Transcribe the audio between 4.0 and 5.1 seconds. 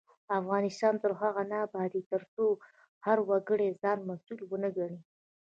مسؤل ونه ګڼي.